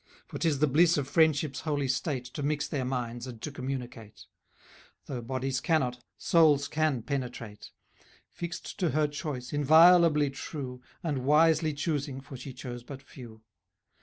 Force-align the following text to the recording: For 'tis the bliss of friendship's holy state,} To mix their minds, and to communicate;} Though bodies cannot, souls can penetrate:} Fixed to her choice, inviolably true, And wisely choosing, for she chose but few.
For 0.25 0.39
'tis 0.39 0.57
the 0.57 0.65
bliss 0.65 0.97
of 0.97 1.07
friendship's 1.07 1.59
holy 1.59 1.87
state,} 1.87 2.25
To 2.33 2.41
mix 2.41 2.67
their 2.67 2.83
minds, 2.83 3.27
and 3.27 3.39
to 3.43 3.51
communicate;} 3.51 4.25
Though 5.05 5.21
bodies 5.21 5.61
cannot, 5.61 6.03
souls 6.17 6.67
can 6.67 7.03
penetrate:} 7.03 7.69
Fixed 8.31 8.79
to 8.79 8.89
her 8.97 9.05
choice, 9.07 9.53
inviolably 9.53 10.31
true, 10.31 10.81
And 11.03 11.19
wisely 11.19 11.73
choosing, 11.75 12.19
for 12.19 12.35
she 12.35 12.51
chose 12.51 12.81
but 12.81 13.03
few. 13.03 13.43